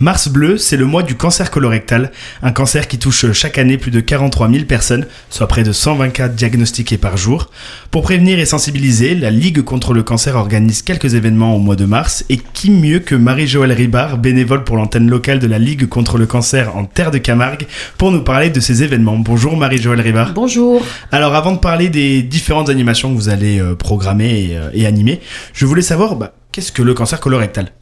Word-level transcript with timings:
Mars 0.00 0.28
bleu, 0.28 0.58
c'est 0.58 0.76
le 0.76 0.84
mois 0.84 1.02
du 1.02 1.16
cancer 1.16 1.50
colorectal, 1.50 2.12
un 2.44 2.52
cancer 2.52 2.86
qui 2.86 3.00
touche 3.00 3.32
chaque 3.32 3.58
année 3.58 3.78
plus 3.78 3.90
de 3.90 3.98
43 3.98 4.48
000 4.48 4.64
personnes, 4.64 5.06
soit 5.28 5.48
près 5.48 5.64
de 5.64 5.72
120 5.72 6.10
cas 6.10 6.28
diagnostiqués 6.28 6.98
par 6.98 7.16
jour. 7.16 7.50
Pour 7.90 8.02
prévenir 8.02 8.38
et 8.38 8.44
sensibiliser, 8.44 9.16
la 9.16 9.32
Ligue 9.32 9.62
contre 9.62 9.92
le 9.94 10.04
cancer 10.04 10.36
organise 10.36 10.82
quelques 10.82 11.14
événements 11.14 11.56
au 11.56 11.58
mois 11.58 11.74
de 11.74 11.84
mars, 11.84 12.24
et 12.28 12.36
qui 12.36 12.70
mieux 12.70 13.00
que 13.00 13.16
Marie-Joëlle 13.16 13.72
Ribard, 13.72 14.18
bénévole 14.18 14.62
pour 14.62 14.76
l'antenne 14.76 15.10
locale 15.10 15.40
de 15.40 15.48
la 15.48 15.58
Ligue 15.58 15.88
contre 15.88 16.16
le 16.16 16.26
cancer 16.26 16.76
en 16.76 16.84
Terre 16.84 17.10
de 17.10 17.18
Camargue, 17.18 17.66
pour 17.96 18.12
nous 18.12 18.22
parler 18.22 18.50
de 18.50 18.60
ces 18.60 18.84
événements. 18.84 19.16
Bonjour 19.16 19.56
Marie-Joëlle 19.56 20.00
Ribard. 20.00 20.32
Bonjour. 20.32 20.80
Alors 21.10 21.34
avant 21.34 21.50
de 21.50 21.58
parler 21.58 21.88
des 21.88 22.22
différentes 22.22 22.68
animations 22.68 23.10
que 23.10 23.16
vous 23.16 23.30
allez 23.30 23.58
euh, 23.58 23.74
programmer 23.74 24.50
euh, 24.52 24.70
et, 24.72 24.86
animer, 24.86 25.20
je 25.54 25.66
voulais 25.66 25.82
savoir 25.82 26.14
bah, 26.14 26.34
qu'est-ce 26.52 26.70
que 26.70 26.82
le 26.82 26.94
cancer 26.94 27.18
colorectal? 27.18 27.72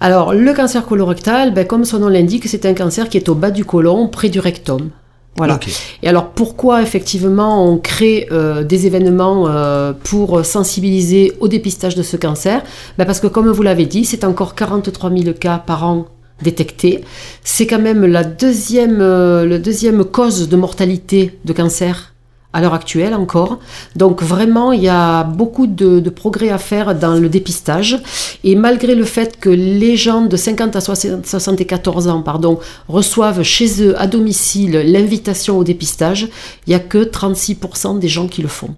Alors, 0.00 0.32
le 0.32 0.52
cancer 0.54 0.86
colorectal, 0.86 1.52
ben, 1.52 1.66
comme 1.66 1.84
son 1.84 1.98
nom 1.98 2.08
l'indique, 2.08 2.48
c'est 2.48 2.64
un 2.64 2.72
cancer 2.72 3.08
qui 3.08 3.18
est 3.18 3.28
au 3.28 3.34
bas 3.34 3.50
du 3.50 3.66
côlon, 3.66 4.08
près 4.08 4.30
du 4.30 4.40
rectum. 4.40 4.90
Voilà. 5.36 5.60
Et 6.02 6.08
alors 6.08 6.30
pourquoi 6.30 6.82
effectivement 6.82 7.64
on 7.64 7.78
crée 7.78 8.26
euh, 8.32 8.64
des 8.64 8.86
événements 8.86 9.46
euh, 9.48 9.92
pour 9.92 10.44
sensibiliser 10.44 11.32
au 11.40 11.48
dépistage 11.48 11.94
de 11.94 12.02
ce 12.02 12.16
cancer? 12.16 12.62
Ben 12.98 13.04
Parce 13.04 13.20
que 13.20 13.28
comme 13.28 13.48
vous 13.48 13.62
l'avez 13.62 13.86
dit, 13.86 14.04
c'est 14.04 14.24
encore 14.24 14.54
43 14.54 15.10
000 15.10 15.34
cas 15.38 15.58
par 15.58 15.86
an 15.86 16.06
détectés. 16.42 17.04
C'est 17.44 17.66
quand 17.66 17.78
même 17.78 18.04
la 18.04 18.24
deuxième, 18.24 19.00
euh, 19.00 19.46
la 19.46 19.58
deuxième 19.58 20.04
cause 20.04 20.48
de 20.48 20.56
mortalité 20.56 21.38
de 21.44 21.52
cancer 21.52 22.09
à 22.52 22.60
l'heure 22.60 22.74
actuelle 22.74 23.14
encore. 23.14 23.58
Donc 23.96 24.22
vraiment, 24.22 24.72
il 24.72 24.82
y 24.82 24.88
a 24.88 25.24
beaucoup 25.24 25.66
de, 25.66 26.00
progrès 26.10 26.50
à 26.50 26.58
faire 26.58 26.94
dans 26.94 27.14
le 27.14 27.28
dépistage. 27.28 28.00
Et 28.44 28.56
malgré 28.56 28.94
le 28.94 29.04
fait 29.04 29.38
que 29.38 29.50
les 29.50 29.96
gens 29.96 30.22
de 30.22 30.36
50 30.36 30.76
à 30.76 30.80
74 30.80 32.08
ans 32.08 32.22
pardon, 32.22 32.58
reçoivent 32.88 33.42
chez 33.42 33.82
eux 33.82 34.00
à 34.00 34.06
domicile 34.06 34.82
l'invitation 34.84 35.58
au 35.58 35.64
dépistage, 35.64 36.28
il 36.66 36.70
n'y 36.70 36.74
a 36.74 36.80
que 36.80 36.98
36% 36.98 37.98
des 37.98 38.08
gens 38.08 38.26
qui 38.26 38.42
le 38.42 38.48
font. 38.48 38.74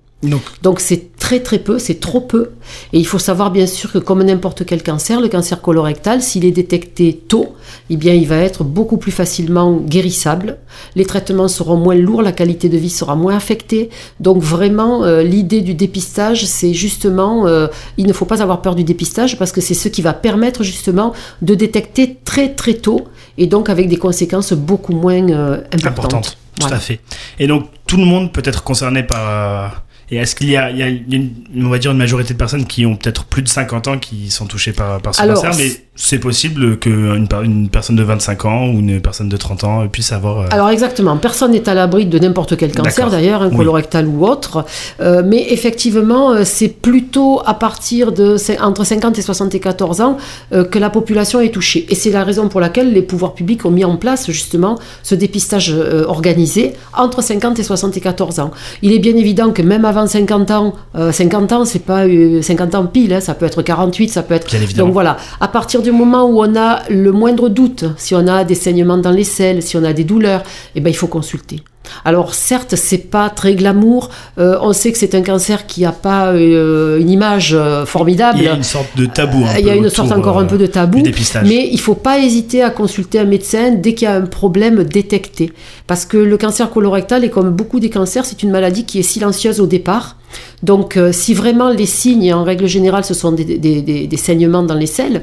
Donc 0.62 0.78
c'est 0.78 1.17
très 1.17 1.41
très 1.41 1.59
peu, 1.59 1.78
c'est 1.78 1.98
trop 1.98 2.20
peu. 2.20 2.51
Et 2.92 2.98
il 2.98 3.06
faut 3.06 3.19
savoir 3.19 3.51
bien 3.51 3.67
sûr 3.67 3.91
que 3.91 3.98
comme 3.98 4.23
n'importe 4.23 4.64
quel 4.64 4.83
cancer, 4.83 5.20
le 5.20 5.29
cancer 5.29 5.61
colorectal, 5.61 6.23
s'il 6.23 6.45
est 6.45 6.53
détecté 6.53 7.20
tôt, 7.27 7.55
eh 7.91 7.97
bien 7.97 8.14
il 8.14 8.29
va 8.29 8.37
être 8.37 8.62
beaucoup 8.62 8.98
plus 8.98 9.11
facilement 9.11 9.73
guérissable. 9.77 10.59
Les 10.95 11.05
traitements 11.06 11.48
seront 11.48 11.77
moins 11.77 11.97
lourds, 11.97 12.23
la 12.23 12.33
qualité 12.33 12.69
de 12.69 12.77
vie 12.79 12.91
sera 12.91 13.17
moins 13.17 13.37
affectée. 13.37 13.91
Donc 14.20 14.41
vraiment, 14.41 15.05
euh, 15.05 15.23
l'idée 15.23 15.61
du 15.61 15.75
dépistage, 15.75 16.45
c'est 16.47 16.73
justement, 16.73 17.47
euh, 17.48 17.67
il 17.97 18.07
ne 18.07 18.12
faut 18.12 18.27
pas 18.27 18.42
avoir 18.42 18.62
peur 18.62 18.77
du 18.77 18.84
dépistage 18.84 19.39
parce 19.39 19.51
que 19.51 19.61
c'est 19.61 19.75
ce 19.75 19.89
qui 19.89 20.03
va 20.03 20.12
permettre 20.12 20.62
justement 20.62 21.12
de 21.41 21.55
détecter 21.55 22.19
très 22.25 22.55
très 22.55 22.75
tôt 22.75 23.03
et 23.39 23.47
donc 23.48 23.69
avec 23.69 23.89
des 23.89 23.97
conséquences 23.97 24.53
beaucoup 24.53 24.92
moins 24.92 25.29
euh, 25.31 25.61
importantes. 25.73 26.36
Tout 26.61 26.69
à 26.70 26.79
fait. 26.79 27.01
Et 27.41 27.47
donc 27.47 27.69
tout 27.86 27.97
le 27.97 28.05
monde 28.05 28.33
peut 28.33 28.42
être 28.45 28.62
concerné 28.62 29.03
par 29.03 29.83
et 30.13 30.17
est-ce 30.17 30.37
qu'il 30.37 30.51
y 30.51 30.59
a, 30.59 30.69
une, 30.69 31.31
on 31.57 31.71
va 31.71 31.79
dire 31.79 31.91
une 31.91 31.97
majorité 31.97 32.35
de 32.35 32.39
personnes 32.39 32.67
qui 32.67 32.85
ont 32.85 32.97
peut-être 32.97 33.25
plus 33.25 33.41
de 33.41 33.49
50 33.49 33.89
ans 33.89 33.99
qui 33.99 34.31
sont 34.31 34.45
touchées 34.45 34.73
par, 34.73 35.01
par 35.01 35.15
ce 35.15 35.23
cancer, 35.23 35.53
mais 35.57 35.71
c'est 35.95 36.19
possible 36.19 36.79
qu'une 36.79 37.27
une 37.43 37.69
personne 37.71 37.97
de 37.97 38.03
25 38.03 38.45
ans 38.45 38.67
ou 38.67 38.81
une 38.81 39.01
personne 39.01 39.31
de 39.31 39.37
30 39.39 39.65
ans 39.65 39.89
puisse 39.89 40.13
avoir... 40.13 40.41
Euh, 40.41 40.47
Alors 40.51 40.69
exactement, 40.69 41.17
personne 41.17 41.53
n'est 41.53 41.67
à 41.67 41.73
l'abri 41.73 42.05
de 42.05 42.19
n'importe 42.19 42.59
quel 42.59 42.73
cancer 42.73 43.09
d'ailleurs, 43.09 43.41
un 43.41 43.49
colorectal 43.49 44.07
ou 44.07 44.27
autre, 44.27 44.67
euh, 45.01 45.23
mais 45.25 45.47
effectivement 45.49 46.33
euh, 46.33 46.43
c'est 46.45 46.69
plutôt 46.69 47.41
à 47.47 47.55
partir 47.55 48.13
de 48.13 48.37
entre 48.63 48.85
50 48.85 49.19
et 49.19 49.23
74 49.23 50.01
ans 50.03 50.19
que 50.51 50.79
la 50.79 50.91
population 50.91 51.41
est 51.41 51.51
touchée. 51.51 51.87
Et 51.89 51.95
c'est 51.95 52.11
la 52.11 52.23
raison 52.25 52.49
pour 52.49 52.61
laquelle 52.61 52.93
les 52.93 53.03
pouvoirs 53.03 53.33
publics 53.33 53.65
ont 53.65 53.71
mis 53.71 53.85
en 53.85 53.97
place 53.97 54.31
justement 54.31 54.79
ce 55.03 55.15
dépistage 55.15 55.75
organisé 56.07 56.75
entre 56.95 57.23
50 57.23 57.59
et 57.59 57.63
74 57.63 58.41
ans. 58.41 58.51
Il 58.83 58.93
est 58.93 58.99
bien 58.99 59.17
évident 59.17 59.53
que 59.53 59.63
même 59.63 59.87
avant 59.87 60.02
50 60.06 60.51
ans, 60.51 60.74
50 60.95 61.52
ans 61.52 61.64
c'est 61.64 61.80
pas 61.85 62.05
50 62.40 62.74
ans 62.74 62.86
pile, 62.86 63.14
hein, 63.14 63.20
ça 63.20 63.35
peut 63.35 63.46
être 63.46 63.63
48, 63.63 64.08
ça 64.08 64.23
peut 64.23 64.35
être... 64.35 64.48
Donc 64.77 64.92
voilà, 64.92 65.17
à 65.40 65.48
partir 65.48 65.83
du 65.83 65.92
moment 65.92 66.24
où 66.24 66.40
on 66.42 66.57
a 66.57 66.83
le 66.89 67.13
moindre 67.13 67.48
doute, 67.48 67.85
si 67.96 68.14
on 68.14 68.27
a 68.27 68.45
des 68.45 68.55
saignements 68.55 68.98
dans 68.98 69.11
les 69.11 69.24
selles, 69.24 69.62
si 69.62 69.77
on 69.77 69.85
a 69.85 69.92
des 69.92 70.05
douleurs, 70.05 70.42
eh 70.74 70.80
ben, 70.80 70.91
il 70.91 70.96
faut 70.96 71.07
consulter. 71.07 71.61
Alors 72.05 72.35
certes, 72.35 72.75
c'est 72.77 73.11
pas 73.11 73.31
très 73.31 73.55
glamour. 73.55 74.11
Euh, 74.39 74.59
on 74.61 74.73
sait 74.73 74.93
que 74.93 74.98
c'est 74.98 75.15
un 75.15 75.23
cancer 75.23 75.67
qui 75.67 75.83
n'a 75.83 75.93
pas 75.93 76.29
euh, 76.33 76.98
une 76.98 77.11
image 77.11 77.55
euh, 77.55 77.85
formidable. 77.87 78.39
Il 78.39 78.45
y 78.45 78.48
a 78.48 78.55
une 78.55 78.63
sorte 78.63 78.97
de 78.97 79.07
tabou. 79.07 79.45
il 79.59 79.67
y 79.67 79.70
a 79.70 79.75
une 79.75 79.89
sorte 79.89 80.13
encore 80.13 80.39
un 80.39 80.45
peu 80.45 80.59
de 80.59 80.67
tabou. 80.67 81.03
Mais 81.45 81.69
il 81.71 81.81
faut 81.81 81.95
pas 81.95 82.19
hésiter 82.19 82.63
à 82.63 82.71
consulter 82.71 83.19
un 83.19 83.25
médecin 83.25 83.73
dès 83.73 83.95
qu'il 83.95 84.07
y 84.07 84.11
a 84.11 84.15
un 84.15 84.23
problème 84.23 84.85
détecté, 84.85 85.53
parce 85.87 86.05
que 86.05 86.17
le 86.17 86.37
cancer 86.37 86.71
colorectal 86.71 87.25
est 87.25 87.31
comme 87.31 87.51
beaucoup 87.51 87.81
des 87.81 87.91
cancers, 87.91 88.25
c'est 88.25 88.42
une 88.42 88.51
maladie 88.51 88.85
qui 88.85 88.98
est 88.98 89.03
silencieuse 89.03 89.61
au 89.61 89.67
départ. 89.67 90.17
Donc 90.63 90.98
si 91.13 91.35
vraiment 91.35 91.71
les 91.71 91.87
signes, 91.87 92.33
en 92.33 92.45
règle 92.45 92.67
générale, 92.67 93.05
ce 93.05 93.15
sont 93.15 93.33
des 93.33 94.17
saignements 94.17 94.63
dans 94.63 94.75
les 94.75 94.87
selles, 94.87 95.23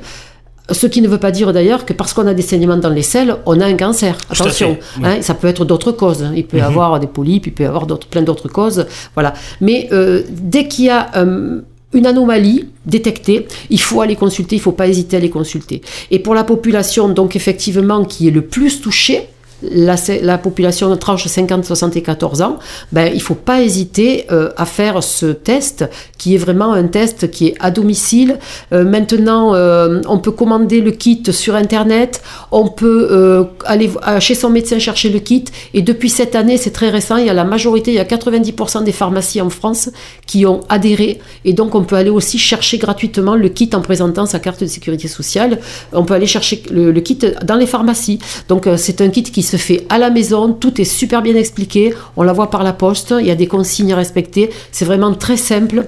ce 0.72 0.88
qui 0.88 1.02
ne 1.02 1.08
veut 1.08 1.18
pas 1.18 1.32
dire 1.32 1.54
d'ailleurs 1.54 1.86
que 1.86 1.94
parce 1.94 2.14
qu'on 2.14 2.28
a 2.28 2.34
des 2.34 2.42
saignements 2.42 2.78
dans 2.78 2.90
les 2.90 3.04
selles, 3.04 3.36
on 3.46 3.60
a 3.60 3.66
un 3.66 3.76
cancer. 3.76 4.18
Attention, 4.30 4.78
hein, 5.04 5.22
ça 5.22 5.34
peut 5.34 5.48
être 5.48 5.66
d'autres 5.66 5.92
causes. 5.92 6.26
Il 6.36 6.46
peut 6.46 6.58
y 6.58 6.62
mhm. 6.62 6.68
avoir 6.68 7.00
des 7.00 7.08
polypes, 7.08 7.48
il 7.48 7.54
peut 7.54 7.64
y 7.64 7.68
avoir 7.68 7.88
plein 7.88 8.22
d'autres 8.22 8.48
causes. 8.48 8.86
Voilà. 9.14 9.34
Mais 9.62 9.90
euh, 9.92 10.24
dès 10.30 10.68
qu'il 10.68 10.86
y 10.86 10.90
a 10.90 11.10
euh, 11.16 11.62
une 11.94 12.06
anomalie 12.06 12.68
détectée, 12.86 13.48
il 13.70 13.82
faut 13.82 14.02
aller 14.02 14.16
consulter, 14.16 14.56
il 14.56 14.60
ne 14.60 14.64
faut 14.64 14.72
pas 14.72 14.88
hésiter 14.88 15.18
à 15.18 15.20
aller 15.20 15.30
consulter. 15.30 15.82
Et 16.12 16.20
pour 16.20 16.36
la 16.36 16.44
population, 16.44 17.10
donc 17.10 17.36
effectivement, 17.36 18.06
qui 18.06 18.28
est 18.28 18.32
le 18.32 18.42
plus 18.42 18.82
touchée, 18.82 19.28
la, 19.62 20.38
population 20.38 20.90
de 20.90 20.96
tranche 20.96 21.28
50-74 21.28 22.44
ans, 22.44 22.60
ben, 22.92 23.08
il 23.12 23.18
ne 23.18 23.22
faut 23.22 23.36
pas 23.36 23.62
hésiter 23.62 24.26
euh, 24.32 24.50
à 24.58 24.66
faire 24.66 25.04
ce 25.04 25.28
test 25.28 25.90
qui 26.18 26.36
est 26.36 26.38
vraiment 26.38 26.74
un 26.74 26.88
test 26.88 27.32
qui 27.32 27.48
est 27.48 27.56
à 27.60 27.72
domicile. 27.72 28.40
Euh, 28.72 28.84
maintenant, 28.84 29.54
euh, 29.54 30.02
on 30.08 30.20
peut 30.20 30.32
commander 30.32 30.82
le 30.82 30.92
kit 30.92 31.24
sur 31.32 31.56
Internet, 31.56 32.22
on 32.52 32.68
peut 32.68 33.48
aller 33.66 33.90
chez 34.20 34.36
son 34.36 34.50
médecin 34.50 34.80
chercher 34.80 35.10
le 35.10 35.20
kit 35.20 35.46
et 35.74 35.82
depuis 35.82 36.10
cette 36.10 36.36
année, 36.36 36.58
c'est 36.58 36.72
très 36.72 36.90
récent, 36.90 37.18
il 37.18 37.26
y 37.26 37.30
a 37.30 37.34
la 37.34 37.44
majorité, 37.44 37.92
il 37.92 37.96
y 37.96 38.00
a 38.00 38.06
90% 38.06 38.84
des 38.84 38.92
pharmacies 38.92 39.42
en 39.42 39.50
France 39.50 39.90
qui 40.26 40.46
ont 40.46 40.62
adhéré 40.70 41.20
et 41.46 41.54
donc 41.54 41.76
on 41.76 41.84
peut 41.84 41.96
aller 41.96 42.10
aussi 42.10 42.38
chercher 42.38 42.78
gratuitement 42.78 43.36
le 43.36 43.50
kit 43.50 43.70
en 43.74 43.82
présentant 43.82 44.26
sa 44.26 44.40
carte 44.40 44.62
de 44.62 44.68
sécurité 44.68 45.08
sociale. 45.08 45.60
On 45.94 46.06
peut 46.06 46.14
aller 46.14 46.28
chercher 46.28 46.64
le, 46.72 46.92
le 46.92 47.02
kit 47.02 47.20
dans 47.44 47.56
les 47.56 47.68
pharmacies. 47.68 48.20
Donc 48.48 48.68
c'est 48.78 49.02
un 49.02 49.10
kit 49.10 49.24
qui 49.24 49.44
se 49.50 49.58
fait 49.58 49.86
à 49.90 49.98
la 49.98 50.10
maison, 50.10 50.54
tout 50.54 50.80
est 50.80 50.86
super 50.86 51.22
bien 51.22 51.36
expliqué, 51.36 51.94
on 52.16 52.24
la 52.24 52.34
voit 52.34 52.50
par 52.50 52.64
la 52.64 52.74
poste, 52.74 53.14
il 53.20 53.26
y 53.26 53.32
a 53.32 53.36
des 53.36 53.48
consignes 53.48 53.94
à 53.94 53.96
respecter, 53.96 54.50
c'est 54.72 54.86
vraiment 54.86 55.14
très 55.14 55.38
simple 55.38 55.88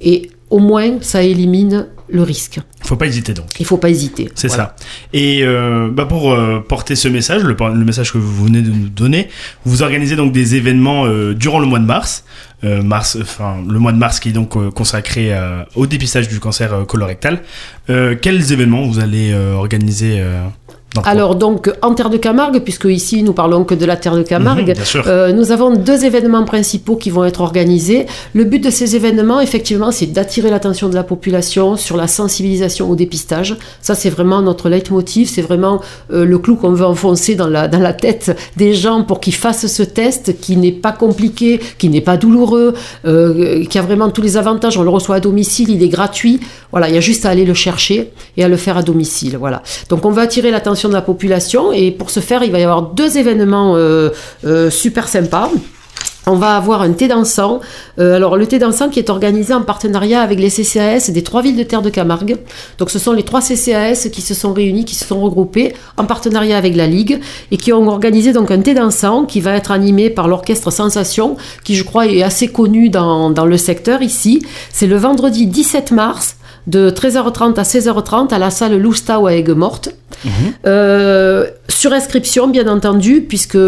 et 0.00 0.30
au 0.50 0.58
moins 0.58 1.00
ça 1.00 1.22
élimine 1.22 1.86
le 2.10 2.22
risque. 2.22 2.60
Il 2.80 2.86
faut 2.86 2.96
pas 2.96 3.06
hésiter 3.06 3.32
donc. 3.32 3.46
Il 3.58 3.64
faut 3.64 3.78
pas 3.78 3.88
hésiter. 3.88 4.28
C'est 4.34 4.50
ça. 4.50 4.76
Et 5.14 5.40
euh, 5.42 5.88
bah 5.90 6.04
pour 6.04 6.32
euh, 6.32 6.60
porter 6.60 6.94
ce 6.94 7.08
message, 7.08 7.42
le, 7.42 7.84
message 7.84 8.12
que 8.12 8.18
vous 8.18 8.44
venez 8.44 8.60
de 8.60 8.70
nous 8.70 8.88
donner, 8.88 9.28
vous 9.64 9.82
organisez 9.82 10.14
donc 10.14 10.32
des 10.32 10.54
événements 10.54 11.06
euh, 11.06 11.32
durant 11.34 11.58
le 11.58 11.66
mois 11.66 11.78
de 11.78 11.86
mars. 11.86 12.24
mars, 12.62 13.16
enfin 13.20 13.56
le 13.68 13.78
mois 13.78 13.92
de 13.92 13.98
mars 13.98 14.20
qui 14.20 14.28
est 14.28 14.32
donc 14.32 14.52
consacré 14.72 15.32
au 15.74 15.86
dépistage 15.86 16.28
du 16.28 16.38
cancer 16.38 16.86
colorectal. 16.86 17.42
quels 17.88 18.52
événements 18.52 18.86
vous 18.86 19.00
allez 19.00 19.34
organiser 19.34 20.22
alors 21.04 21.36
donc 21.36 21.72
en 21.80 21.94
terre 21.94 22.10
de 22.10 22.16
Camargue, 22.16 22.60
puisque 22.60 22.84
ici 22.84 23.22
nous 23.22 23.32
parlons 23.32 23.64
que 23.64 23.74
de 23.74 23.86
la 23.86 23.96
terre 23.96 24.16
de 24.16 24.22
Camargue, 24.22 24.76
mhm, 24.76 25.02
euh, 25.06 25.32
nous 25.32 25.50
avons 25.50 25.74
deux 25.74 26.04
événements 26.04 26.44
principaux 26.44 26.96
qui 26.96 27.10
vont 27.10 27.24
être 27.24 27.40
organisés. 27.40 28.06
Le 28.34 28.44
but 28.44 28.62
de 28.62 28.70
ces 28.70 28.94
événements, 28.94 29.40
effectivement, 29.40 29.90
c'est 29.90 30.06
d'attirer 30.06 30.50
l'attention 30.50 30.88
de 30.88 30.94
la 30.94 31.02
population 31.02 31.76
sur 31.76 31.96
la 31.96 32.08
sensibilisation 32.08 32.90
au 32.90 32.94
dépistage. 32.94 33.56
Ça, 33.80 33.94
c'est 33.94 34.10
vraiment 34.10 34.42
notre 34.42 34.68
leitmotiv, 34.68 35.28
c'est 35.28 35.42
vraiment 35.42 35.80
euh, 36.12 36.24
le 36.24 36.38
clou 36.38 36.56
qu'on 36.56 36.72
veut 36.72 36.86
enfoncer 36.86 37.34
dans 37.34 37.48
la, 37.48 37.68
dans 37.68 37.80
la 37.80 37.94
tête 37.94 38.36
des 38.56 38.74
gens 38.74 39.02
pour 39.02 39.20
qu'ils 39.20 39.34
fassent 39.34 39.66
ce 39.66 39.82
test 39.82 40.38
qui 40.40 40.56
n'est 40.56 40.72
pas 40.72 40.92
compliqué, 40.92 41.60
qui 41.78 41.88
n'est 41.88 42.00
pas 42.00 42.16
douloureux, 42.16 42.74
euh, 43.06 43.64
qui 43.64 43.78
a 43.78 43.82
vraiment 43.82 44.10
tous 44.10 44.22
les 44.22 44.36
avantages. 44.36 44.76
On 44.76 44.82
le 44.82 44.90
reçoit 44.90 45.16
à 45.16 45.20
domicile, 45.20 45.70
il 45.70 45.82
est 45.82 45.88
gratuit. 45.88 46.40
Voilà, 46.70 46.88
il 46.88 46.94
y 46.94 46.98
a 46.98 47.00
juste 47.00 47.24
à 47.24 47.30
aller 47.30 47.44
le 47.44 47.54
chercher 47.54 48.10
et 48.36 48.44
à 48.44 48.48
le 48.48 48.56
faire 48.56 48.76
à 48.76 48.82
domicile. 48.82 49.36
Voilà. 49.38 49.62
Donc 49.88 50.04
on 50.04 50.10
va 50.10 50.22
attirer 50.22 50.50
l'attention 50.50 50.81
de 50.88 50.94
la 50.94 51.02
population. 51.02 51.72
Et 51.72 51.90
pour 51.90 52.10
ce 52.10 52.20
faire, 52.20 52.42
il 52.44 52.52
va 52.52 52.58
y 52.58 52.62
avoir 52.62 52.82
deux 52.82 53.18
événements 53.18 53.74
euh, 53.76 54.10
euh, 54.44 54.70
super 54.70 55.08
sympas. 55.08 55.50
On 56.26 56.36
va 56.36 56.56
avoir 56.56 56.82
un 56.82 56.92
thé 56.92 57.08
dansant. 57.08 57.60
Euh, 57.98 58.14
alors 58.14 58.36
le 58.36 58.46
thé 58.46 58.60
dansant 58.60 58.88
qui 58.88 59.00
est 59.00 59.10
organisé 59.10 59.52
en 59.54 59.62
partenariat 59.62 60.20
avec 60.20 60.38
les 60.38 60.50
CCAS 60.50 61.10
des 61.10 61.22
trois 61.22 61.42
villes 61.42 61.56
de 61.56 61.64
Terre 61.64 61.82
de 61.82 61.90
Camargue. 61.90 62.36
Donc 62.78 62.90
ce 62.90 63.00
sont 63.00 63.12
les 63.12 63.24
trois 63.24 63.40
CCAS 63.40 64.08
qui 64.12 64.20
se 64.20 64.32
sont 64.32 64.52
réunis, 64.52 64.84
qui 64.84 64.94
se 64.94 65.04
sont 65.04 65.20
regroupés 65.20 65.74
en 65.96 66.04
partenariat 66.04 66.56
avec 66.56 66.76
la 66.76 66.86
Ligue 66.86 67.20
et 67.50 67.56
qui 67.56 67.72
ont 67.72 67.88
organisé 67.88 68.32
donc 68.32 68.52
un 68.52 68.60
thé 68.60 68.72
dansant 68.72 69.24
qui 69.24 69.40
va 69.40 69.56
être 69.56 69.72
animé 69.72 70.10
par 70.10 70.28
l'orchestre 70.28 70.70
Sensation, 70.70 71.36
qui 71.64 71.74
je 71.74 71.82
crois 71.82 72.06
est 72.06 72.22
assez 72.22 72.46
connu 72.46 72.88
dans, 72.88 73.30
dans 73.30 73.46
le 73.46 73.56
secteur 73.56 74.00
ici. 74.00 74.42
C'est 74.72 74.86
le 74.86 74.96
vendredi 74.96 75.48
17 75.48 75.90
mars 75.90 76.36
de 76.66 76.90
13h30 76.90 77.54
à 77.58 77.62
16h30 77.62 78.32
à 78.32 78.38
la 78.38 78.50
salle 78.50 78.78
Loustau 78.78 79.26
à 79.26 79.34
Aigues-Mortes. 79.34 79.90
Mhm. 80.24 81.46
sur 81.68 81.92
inscription, 81.92 82.48
bien 82.48 82.68
entendu, 82.68 83.22
puisque 83.22 83.58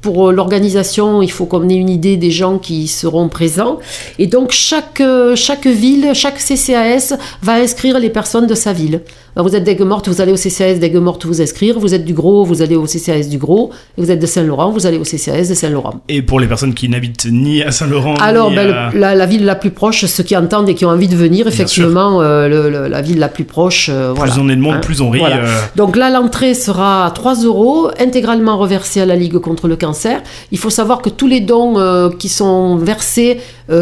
pour 0.00 0.30
l'organisation, 0.32 1.22
il 1.22 1.30
faut 1.30 1.46
qu'on 1.46 1.68
ait 1.68 1.74
une 1.74 1.90
idée 1.90 2.16
des 2.16 2.30
gens 2.30 2.58
qui 2.58 2.86
seront 2.86 3.28
présents. 3.28 3.78
Et 4.18 4.26
donc, 4.26 4.52
chaque, 4.52 5.02
chaque 5.34 5.66
ville, 5.66 6.10
chaque 6.14 6.38
CCAS 6.38 7.16
va 7.42 7.54
inscrire 7.54 7.98
les 7.98 8.10
personnes 8.10 8.46
de 8.46 8.54
sa 8.54 8.72
ville 8.72 9.00
vous 9.42 9.54
êtes 9.54 9.64
d'Aigues-Mortes, 9.64 10.08
vous 10.08 10.20
allez 10.20 10.32
au 10.32 10.36
CCAS 10.36 10.78
d'Aigues-Mortes 10.80 11.24
vous 11.26 11.40
inscrire. 11.40 11.78
Vous 11.78 11.94
êtes 11.94 12.04
du 12.04 12.12
Gros, 12.12 12.44
vous 12.44 12.62
allez 12.62 12.74
au 12.74 12.86
CCAS 12.86 13.28
du 13.28 13.38
Gros. 13.38 13.70
Et 13.96 14.00
vous 14.00 14.10
êtes 14.10 14.18
de 14.18 14.26
Saint-Laurent, 14.26 14.70
vous 14.70 14.86
allez 14.86 14.98
au 14.98 15.04
CCAS 15.04 15.48
de 15.48 15.54
Saint-Laurent. 15.54 16.00
Et 16.08 16.22
pour 16.22 16.40
les 16.40 16.48
personnes 16.48 16.74
qui 16.74 16.88
n'habitent 16.88 17.26
ni 17.30 17.62
à 17.62 17.70
Saint-Laurent, 17.70 18.14
alors 18.16 18.50
ben, 18.50 18.90
la, 18.94 19.26
ville 19.26 19.44
la 19.44 19.54
plus 19.54 19.70
proche, 19.70 20.04
ceux 20.06 20.24
qui 20.24 20.36
entendent 20.36 20.68
et 20.68 20.74
qui 20.74 20.84
ont 20.84 20.90
envie 20.90 21.08
de 21.08 21.16
venir, 21.16 21.46
effectivement, 21.46 22.20
euh, 22.20 22.88
la 22.88 23.02
ville 23.02 23.18
la 23.18 23.28
plus 23.28 23.44
proche. 23.44 23.90
Euh, 23.92 24.12
plus 24.14 24.38
on 24.38 24.48
est 24.48 24.56
de 24.56 24.60
monde, 24.60 24.74
hein, 24.74 24.80
plus 24.80 25.00
on 25.00 25.10
rit. 25.10 25.22
Euh. 25.22 25.46
Donc 25.76 25.96
là, 25.96 26.10
l'entrée 26.10 26.54
sera 26.54 27.06
à 27.06 27.10
3 27.10 27.44
euros, 27.44 27.90
intégralement 28.00 28.58
reversée 28.58 29.00
à 29.00 29.06
la 29.06 29.14
Ligue 29.14 29.38
contre 29.38 29.68
le 29.68 29.76
cancer. 29.76 29.87
Il 30.52 30.58
faut 30.58 30.70
savoir 30.70 31.02
que 31.02 31.10
tous 31.10 31.26
les 31.26 31.40
dons 31.40 32.10
qui 32.18 32.28
sont 32.28 32.76
versés, 32.76 33.40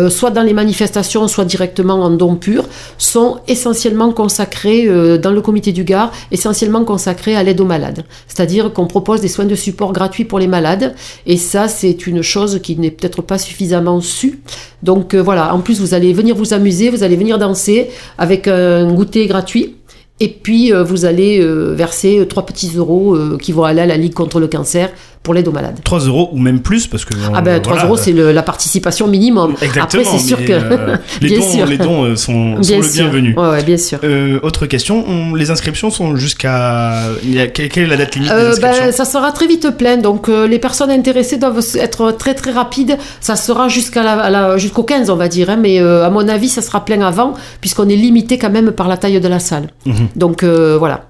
soit 0.09 0.31
dans 0.31 0.43
les 0.43 0.53
manifestations, 0.53 1.29
soit 1.29 1.45
directement 1.45 1.95
en 1.95 2.11
dons 2.11 2.37
purs, 2.37 2.65
sont 2.99 3.39
essentiellement 3.49 4.13
consacrés 4.13 4.87
dans 5.19 5.31
le 5.31 5.41
comité 5.41 5.73
du 5.73 5.85
Gard, 5.85 6.13
essentiellement 6.31 6.85
consacré 6.85 7.37
à 7.37 7.43
l'aide 7.43 7.61
aux 7.61 7.67
malades. 7.67 8.05
C'est-à-dire 8.27 8.73
qu'on 8.73 8.87
propose 8.87 9.21
des 9.21 9.29
soins 9.29 9.45
de 9.45 9.55
support 9.55 9.93
gratuits 9.93 10.25
pour 10.25 10.39
les 10.39 10.49
malades, 10.49 10.95
et 11.27 11.37
ça, 11.37 11.69
c'est 11.69 12.07
une 12.07 12.23
chose 12.23 12.61
qui 12.63 12.77
n'est 12.77 12.91
peut-être 12.91 13.23
pas 13.23 13.39
suffisamment 13.39 14.01
su. 14.01 14.41
Donc 14.83 15.15
euh, 15.15 15.23
voilà, 15.23 15.55
en 15.55 15.61
plus, 15.61 15.81
vous 15.81 15.95
allez 15.95 16.13
venir 16.13 16.35
vous 16.35 16.55
amuser, 16.55 16.91
vous 16.91 17.03
allez 17.03 17.17
venir 17.17 17.39
danser 17.39 17.91
avec 18.19 18.49
un 18.49 18.93
goûter 18.93 19.27
gratuit. 19.27 19.77
Et 20.19 20.29
puis, 20.29 20.73
euh, 20.73 20.83
vous 20.83 21.05
allez 21.05 21.41
euh, 21.41 21.75
verser 21.75 22.27
trois 22.29 22.47
petits 22.47 22.73
euros 22.77 23.17
qui 23.39 23.53
vont 23.53 23.65
aller 23.65 23.83
à 23.83 23.87
la 23.87 23.97
Ligue 23.97 24.15
contre 24.15 24.41
le 24.41 24.49
cancer 24.49 24.91
pour 25.27 25.35
l'aide 25.35 25.49
aux 25.49 25.53
malades. 25.53 25.81
3 25.83 25.99
euros 26.07 26.31
ou 26.33 26.39
même 26.39 26.61
plus 26.61 26.87
parce 26.87 27.05
que 27.05 27.13
ah 27.35 27.41
ben 27.41 27.61
3 27.61 27.85
euros 27.85 27.97
c'est 27.97 28.13
la 28.13 28.43
participation 28.45 29.09
minimum. 29.09 29.57
Exactement. 29.61 30.05
Après 30.05 30.19
c'est 30.19 30.25
sûr 30.25 30.39
que 30.39 30.53
euh, 30.53 30.97
les, 31.21 31.37
dons, 31.37 31.65
les, 31.67 31.79
dons, 31.79 32.05
euh, 32.05 32.15
sont, 32.15 32.63
sont 32.63 32.79
le 32.79 32.93
bienvenu. 32.93 33.35
Ouais, 33.37 33.65
bien 33.65 33.77
sûr. 33.77 33.99
Euh, 34.05 34.39
autre 34.45 34.67
question, 34.67 35.35
les 35.35 35.51
inscriptions 35.51 35.91
sont 35.91 36.15
jusqu'à 36.15 37.09
quelle, 37.53 37.71
est 37.77 37.87
la 37.89 37.97
date 37.97 38.15
limite 38.15 38.31
des 38.31 38.61
ben, 38.61 38.93
Ça 38.93 39.05
sera 39.05 39.33
très 39.33 39.49
vite 39.49 39.69
plein 39.77 39.97
donc 39.97 40.29
les 40.29 40.61
personnes 40.61 40.93
intéressées 40.93 41.39
doivent 41.39 41.65
être 41.75 42.13
très 42.13 42.35
très 42.35 42.53
rapides. 42.53 42.97
Ça 43.21 43.35
sera 43.35 43.67
jusqu'à 43.67 44.05
la, 44.05 44.57
jusqu'au 44.59 44.85
15 44.85 45.11
on 45.11 45.17
va 45.17 45.27
dire, 45.27 45.51
hein, 45.51 45.57
mais 45.57 45.81
à 45.81 46.09
mon 46.09 46.29
avis 46.29 46.49
ça 46.49 46.63
sera 46.63 46.85
plein 46.85 47.01
avant 47.01 47.35
puisqu'on 47.61 47.89
est 47.89 47.97
limité 47.97 48.39
quand 48.39 48.51
même 48.51 48.71
par 48.71 48.87
la 48.87 48.97
taille 48.97 49.21
de 49.21 49.29
la 49.29 49.41
salle. 49.41 49.71
Mhm. 49.87 50.07
Donc 50.15 50.45
voilà. 50.45 51.06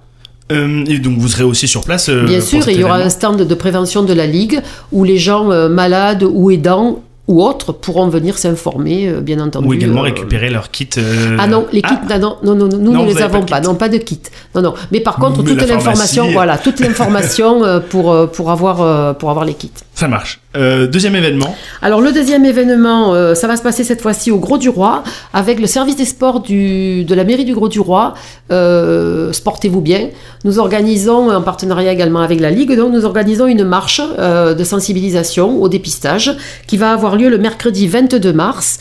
Euh, 0.52 0.84
et 0.86 0.98
donc 0.98 1.18
vous 1.18 1.28
serez 1.28 1.42
aussi 1.42 1.66
sur 1.66 1.82
place 1.82 2.08
euh, 2.08 2.24
Bien 2.24 2.40
sûr, 2.40 2.68
il 2.68 2.78
y 2.78 2.84
aura 2.84 2.98
un 2.98 3.10
stand 3.10 3.42
de 3.42 3.54
prévention 3.54 4.04
de 4.04 4.12
la 4.12 4.26
Ligue 4.26 4.60
où 4.92 5.02
les 5.02 5.18
gens 5.18 5.50
euh, 5.50 5.68
malades 5.68 6.22
ou 6.22 6.52
aidants 6.52 7.02
ou 7.26 7.42
autres 7.42 7.72
pourront 7.72 8.08
venir 8.08 8.38
s'informer, 8.38 9.10
bien 9.20 9.40
entendu. 9.40 9.66
Ou 9.66 9.74
également 9.74 10.02
récupérer 10.02 10.48
leur 10.48 10.70
kit. 10.70 10.88
Ah 11.40 11.48
non, 11.48 11.66
les 11.72 11.82
kits, 11.82 11.94
ah. 12.08 12.18
non, 12.20 12.36
non, 12.44 12.54
non, 12.54 12.68
nous 12.68 12.92
ne 12.92 13.04
les 13.04 13.20
avons 13.20 13.42
pas, 13.42 13.60
non, 13.60 13.74
pas 13.74 13.88
de 13.88 13.98
kit. 13.98 14.20
Non, 14.54 14.62
non. 14.62 14.74
Mais 14.92 15.00
par 15.00 15.16
contre, 15.16 15.42
toute 15.42 15.66
l'information, 15.66 16.30
voilà, 16.30 16.56
toute 16.56 16.78
l'information 16.78 17.82
pour, 17.90 18.30
pour, 18.30 18.52
avoir, 18.52 19.16
pour 19.16 19.30
avoir 19.30 19.44
les 19.44 19.54
kits. 19.54 19.72
Ça 19.96 20.08
marche. 20.08 20.40
Euh, 20.54 20.86
deuxième 20.86 21.16
événement. 21.16 21.56
Alors 21.80 22.02
le 22.02 22.12
deuxième 22.12 22.44
événement, 22.44 23.14
euh, 23.14 23.34
ça 23.34 23.46
va 23.46 23.56
se 23.56 23.62
passer 23.62 23.82
cette 23.82 24.02
fois-ci 24.02 24.30
au 24.30 24.38
Gros 24.38 24.58
du 24.58 24.68
Roi 24.68 25.02
avec 25.32 25.58
le 25.58 25.66
service 25.66 25.96
des 25.96 26.04
sports 26.04 26.40
du, 26.40 27.06
de 27.06 27.14
la 27.14 27.24
mairie 27.24 27.46
du 27.46 27.54
Gros 27.54 27.70
du 27.70 27.80
Roi. 27.80 28.12
Euh, 28.52 29.32
Sportez-vous 29.32 29.80
bien. 29.80 30.10
Nous 30.44 30.58
organisons 30.58 31.30
en 31.30 31.40
partenariat 31.40 31.94
également 31.94 32.20
avec 32.20 32.40
la 32.40 32.50
Ligue, 32.50 32.76
donc 32.76 32.92
nous 32.92 33.06
organisons 33.06 33.46
une 33.46 33.64
marche 33.64 34.02
de 34.18 34.64
sensibilisation 34.64 35.62
au 35.62 35.68
dépistage 35.70 36.36
qui 36.66 36.76
va 36.76 36.92
avoir 36.92 37.16
lieu 37.16 37.30
le 37.30 37.38
mercredi 37.38 37.88
22 37.88 38.34
mars. 38.34 38.80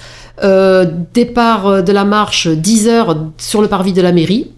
départ 1.14 1.82
de 1.82 1.92
la 1.94 2.04
marche 2.04 2.48
10h 2.48 3.16
sur 3.38 3.62
le 3.62 3.70
parvis 3.70 3.94
de 3.94 4.02
la 4.02 4.12
mairie 4.12 4.52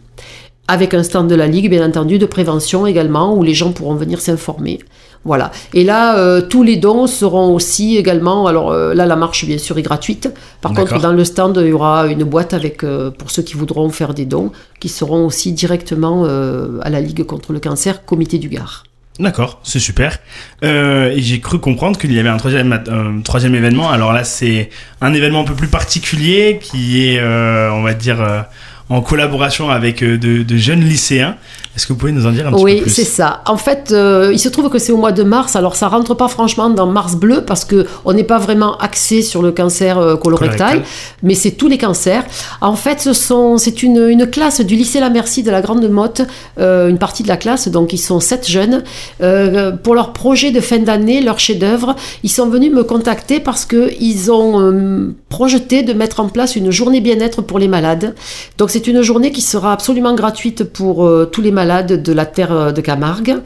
avec 0.67 0.93
un 0.93 1.03
stand 1.03 1.29
de 1.29 1.35
la 1.35 1.47
Ligue, 1.47 1.69
bien 1.69 1.85
entendu, 1.85 2.17
de 2.19 2.25
prévention 2.25 2.85
également, 2.85 3.33
où 3.33 3.43
les 3.43 3.53
gens 3.53 3.71
pourront 3.71 3.95
venir 3.95 4.19
s'informer. 4.19 4.79
Voilà. 5.27 5.51
Et 5.73 5.83
là, 5.83 6.17
euh, 6.17 6.41
tous 6.41 6.63
les 6.63 6.77
dons 6.77 7.05
seront 7.05 7.53
aussi 7.53 7.97
également. 7.97 8.47
Alors 8.47 8.71
euh, 8.71 8.93
là, 8.93 9.05
la 9.05 9.15
marche, 9.15 9.45
bien 9.45 9.57
sûr, 9.57 9.77
est 9.77 9.81
gratuite. 9.81 10.33
Par 10.61 10.73
contre, 10.73 10.99
dans 10.99 11.11
le 11.11 11.25
stand, 11.25 11.59
il 11.61 11.69
y 11.69 11.73
aura 11.73 12.07
une 12.07 12.23
boîte 12.23 12.53
avec, 12.53 12.83
euh, 12.83 13.11
pour 13.11 13.29
ceux 13.29 13.41
qui 13.43 13.55
voudront 13.55 13.89
faire 13.89 14.13
des 14.13 14.25
dons, 14.25 14.51
qui 14.79 14.89
seront 14.89 15.25
aussi 15.25 15.51
directement 15.51 16.25
à 16.25 16.89
la 16.89 17.01
Ligue 17.01 17.23
contre 17.23 17.51
le 17.51 17.59
cancer, 17.59 18.05
Comité 18.05 18.37
du 18.37 18.49
Gard. 18.49 18.83
D'accord, 19.19 19.59
c'est 19.63 19.79
super. 19.79 20.19
et 20.61 21.15
j'ai 21.17 21.39
cru 21.39 21.59
comprendre 21.59 21.97
qu'il 21.99 22.13
y 22.13 22.19
avait 22.19 22.29
un 22.29 22.37
troisième, 22.37 23.21
troisième 23.23 23.55
événement. 23.55 23.89
Alors 23.89 24.13
là, 24.13 24.23
c'est 24.23 24.69
un 25.01 25.13
événement 25.13 25.41
un 25.41 25.45
peu 25.45 25.55
plus 25.55 25.67
particulier 25.67 26.59
qui 26.61 27.03
est, 27.03 27.21
on 27.21 27.81
va 27.81 27.93
dire, 27.93 28.45
en 28.89 29.01
collaboration 29.01 29.69
avec 29.69 30.03
de, 30.03 30.57
jeunes 30.57 30.81
lycéens. 30.81 31.35
Est-ce 31.77 31.85
que 31.85 31.93
vous 31.93 31.99
pouvez 31.99 32.11
nous 32.11 32.25
en 32.25 32.31
dire 32.31 32.47
un 32.47 32.51
petit 32.51 32.63
peu 32.63 32.71
plus? 32.71 32.85
Oui, 32.85 32.89
c'est 32.89 33.03
ça. 33.03 33.43
En 33.45 33.55
fait, 33.55 33.91
euh, 33.91 34.31
il 34.33 34.39
se 34.39 34.49
trouve 34.49 34.67
que 34.69 34.79
c'est 34.79 34.91
au 34.91 34.97
mois 34.97 35.11
de 35.11 35.21
mars. 35.21 35.55
Alors, 35.55 35.75
ça 35.75 35.89
rentre 35.89 36.15
pas 36.15 36.27
franchement 36.27 36.71
dans 36.71 36.87
Mars 36.87 37.15
bleu 37.15 37.43
parce 37.45 37.65
que 37.65 37.85
on 38.03 38.13
n'est 38.13 38.23
pas 38.23 38.39
vraiment 38.39 38.77
axé 38.77 39.21
sur 39.21 39.43
le 39.43 39.51
cancer 39.51 39.99
euh, 39.99 40.15
colorectal, 40.15 40.81
mais 41.21 41.35
c'est 41.35 41.51
tous 41.51 41.67
les 41.67 41.77
cancers. 41.77 42.23
En 42.61 42.73
fait, 42.73 42.99
ce 42.99 43.13
sont, 43.13 43.59
c'est 43.59 43.83
une, 43.83 44.09
une, 44.09 44.25
classe 44.25 44.61
du 44.61 44.75
lycée 44.75 44.99
La 44.99 45.11
Merci 45.11 45.43
de 45.43 45.51
la 45.51 45.61
Grande 45.61 45.87
Motte, 45.87 46.23
euh, 46.59 46.87
une 46.87 46.97
partie 46.97 47.21
de 47.21 47.27
la 47.27 47.37
classe. 47.37 47.67
Donc, 47.67 47.93
ils 47.93 47.99
sont 47.99 48.19
sept 48.19 48.49
jeunes 48.49 48.83
pour 49.83 49.93
leur 49.93 50.13
projet 50.13 50.49
de 50.49 50.61
fin 50.61 50.79
d'année, 50.79 51.21
leur 51.21 51.37
chef-d'œuvre. 51.37 51.95
Ils 52.23 52.31
sont 52.31 52.49
venus 52.49 52.71
me 52.73 52.83
contacter 52.83 53.39
parce 53.39 53.65
que 53.65 53.91
ils 53.99 54.31
ont 54.31 55.13
projeté 55.29 55.83
de 55.83 55.93
mettre 55.93 56.21
en 56.21 56.29
place 56.29 56.55
une 56.55 56.71
journée 56.71 57.01
bien-être 57.01 57.43
pour 57.43 57.59
les 57.59 57.67
malades. 57.67 58.15
Donc, 58.57 58.71
c'est 58.77 58.85
une 58.85 59.01
journée 59.01 59.31
qui 59.31 59.41
sera 59.41 59.73
absolument 59.73 60.13
gratuite 60.13 60.63
pour 60.63 61.09
tous 61.31 61.41
les 61.41 61.49
malades 61.49 62.03
de 62.03 62.13
la 62.13 62.27
terre 62.27 62.51
euh, 62.51 62.71
de 62.71 62.79
Camargue. 62.79 63.37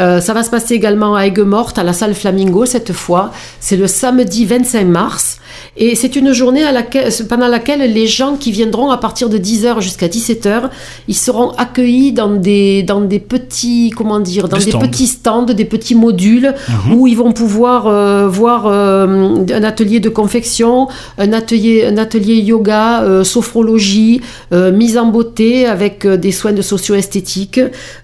Euh, 0.00 0.20
ça 0.20 0.32
va 0.32 0.42
se 0.42 0.50
passer 0.50 0.74
également 0.74 1.14
à 1.14 1.26
Aigues-Mortes, 1.26 1.78
à 1.78 1.82
la 1.82 1.92
salle 1.92 2.14
Flamingo 2.14 2.64
cette 2.64 2.92
fois. 2.92 3.30
C'est 3.60 3.76
le 3.76 3.86
samedi 3.86 4.46
25 4.46 4.86
mars. 4.86 5.38
Et 5.76 5.94
c'est 5.94 6.16
une 6.16 6.32
journée 6.32 6.64
à 6.64 6.72
laquelle, 6.72 7.10
pendant 7.28 7.48
laquelle 7.48 7.92
les 7.92 8.06
gens 8.06 8.36
qui 8.36 8.52
viendront 8.52 8.90
à 8.90 8.98
partir 8.98 9.28
de 9.28 9.38
10h 9.38 9.80
jusqu'à 9.80 10.08
17h, 10.08 10.70
ils 11.08 11.16
seront 11.16 11.50
accueillis 11.52 12.12
dans 12.12 12.30
des, 12.30 12.82
dans 12.82 13.00
des 13.00 13.18
petits, 13.18 13.92
comment 13.96 14.20
dire, 14.20 14.48
dans 14.48 14.58
des, 14.58 14.72
petits 14.72 15.06
stands, 15.06 15.44
des 15.44 15.64
petits 15.64 15.94
modules 15.94 16.54
mhm. 16.68 16.94
où 16.94 17.06
ils 17.06 17.16
vont 17.16 17.32
pouvoir 17.32 17.86
euh, 17.86 18.28
voir 18.28 18.66
euh, 18.66 19.44
un 19.52 19.64
atelier 19.64 20.00
de 20.00 20.08
confection, 20.08 20.88
un 21.18 21.32
atelier, 21.32 21.86
un 21.86 21.96
atelier 21.96 22.36
yoga, 22.36 23.02
euh, 23.02 23.24
sophrologie, 23.24 24.20
mise 24.52 24.98
en 24.98 25.06
beauté 25.06 25.66
avec 25.66 26.06
des 26.06 26.32
soins 26.32 26.52
de 26.52 26.62
socio-esthétique, 26.62 27.60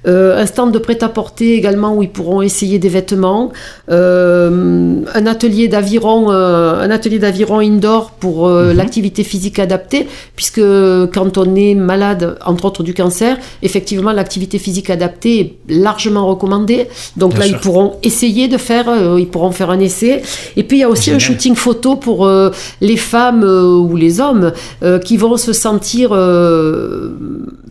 un 0.07 0.47
stand 0.47 0.73
de 0.73 0.79
prêt-à-porter 0.79 1.55
également 1.55 1.78
où 1.95 2.03
ils 2.03 2.11
pourront 2.11 2.43
essayer 2.43 2.79
des 2.79 2.89
vêtements, 2.89 3.53
un 3.89 5.27
atelier 5.27 5.69
d'aviron, 5.69 6.31
un 6.31 6.91
atelier 6.91 7.19
d'aviron 7.19 7.61
indoor 7.61 8.13
pour 8.19 8.47
euh, 8.47 8.71
mhm. 8.71 8.77
l'activité 8.77 9.25
physique 9.25 9.59
adaptée, 9.59 10.07
puisque 10.37 10.61
quand 10.61 11.39
on 11.39 11.55
est 11.55 11.75
malade, 11.75 12.39
entre 12.45 12.67
autres 12.67 12.83
du 12.83 12.95
cancer, 12.95 13.37
effectivement, 13.63 14.13
l'activité 14.13 14.59
physique 14.59 14.91
adaptée 14.91 15.41
est 15.41 15.57
largement 15.69 16.27
recommandée. 16.27 16.89
Donc 17.17 17.39
là, 17.39 17.47
ils 17.47 17.59
pourront 17.59 17.97
essayer 18.03 18.49
de 18.49 18.57
faire, 18.57 18.89
euh, 18.89 19.21
ils 19.21 19.29
pourront 19.29 19.51
faire 19.51 19.71
un 19.71 19.81
essai. 19.81 20.23
Et 20.57 20.63
puis, 20.63 20.79
il 20.79 20.81
y 20.81 20.85
a 20.85 20.89
aussi 20.89 21.11
un 21.11 21.19
shooting 21.19 21.55
photo 21.55 21.97
pour 21.97 22.27
euh, 22.27 22.51
les 22.81 22.97
femmes 22.97 23.45
ou 23.45 23.97
les 23.97 24.21
hommes 24.21 24.53
qui 25.05 25.17
vont 25.17 25.37
se 25.37 25.53
sentir 25.53 26.11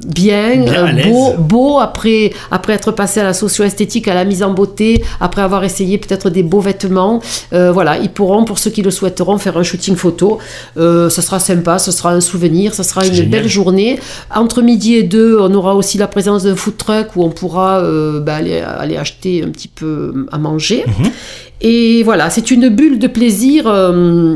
bien, 0.07 0.65
beau, 1.05 1.33
beau 1.37 1.79
après, 1.79 2.31
après 2.49 2.73
être 2.73 2.91
passé 2.91 3.19
à 3.19 3.23
la 3.23 3.33
socio-esthétique, 3.33 4.07
à 4.07 4.15
la 4.15 4.25
mise 4.25 4.41
en 4.41 4.53
beauté, 4.53 5.03
après 5.19 5.41
avoir 5.41 5.63
essayé 5.63 5.97
peut-être 5.97 6.29
des 6.29 6.43
beaux 6.43 6.61
vêtements. 6.61 7.21
voilà, 7.51 7.97
ils 7.97 8.09
pourront, 8.09 8.45
pour 8.45 8.57
ceux 8.57 8.71
qui 8.71 8.81
le 8.81 8.91
souhaiteront, 8.91 9.37
faire 9.37 9.57
un 9.57 9.63
shooting 9.63 9.95
photo. 9.95 10.39
Euh, 10.77 11.09
ça 11.09 11.21
sera 11.21 11.39
sympa, 11.39 11.79
ce 11.79 11.91
sera 11.91 12.11
un 12.11 12.21
souvenir, 12.21 12.73
ça 12.73 12.83
sera 12.83 13.05
une 13.05 13.29
belle 13.29 13.47
journée. 13.47 13.99
Entre 14.33 14.61
midi 14.61 14.95
et 14.95 15.03
deux, 15.03 15.37
on 15.39 15.53
aura 15.53 15.75
aussi 15.75 15.97
la 15.97 16.07
présence 16.07 16.43
d'un 16.43 16.55
food 16.55 16.77
truck 16.77 17.15
où 17.15 17.23
on 17.23 17.29
pourra 17.29 17.79
euh, 17.79 18.19
bah, 18.19 18.35
aller, 18.35 18.59
aller, 18.59 18.97
acheter 18.97 19.43
un 19.43 19.49
petit 19.49 19.67
peu 19.67 20.27
à 20.31 20.37
manger. 20.37 20.85
Mhm. 20.87 21.11
Et 21.61 22.03
voilà, 22.03 22.29
c'est 22.29 22.51
une 22.51 22.69
bulle 22.69 22.99
de 22.99 23.07
plaisir 23.07 23.65
euh, 23.67 24.35